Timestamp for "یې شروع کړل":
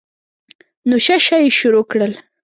1.43-2.13